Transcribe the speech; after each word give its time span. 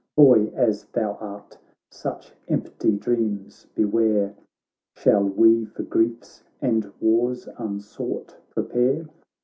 Boy 0.15 0.51
as 0.55 0.85
thou 0.85 1.13
art, 1.21 1.59
such 1.91 2.33
empty 2.47 2.93
dreams 2.97 3.67
be 3.75 3.85
ware 3.85 4.33
I 4.35 4.99
Shall 4.99 5.23
we 5.29 5.65
for 5.65 5.83
griefs 5.83 6.43
and 6.59 6.91
wars 6.99 7.47
unsought 7.59 8.35
prepare 8.49 9.05